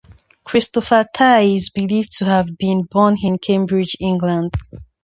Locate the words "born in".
2.91-3.37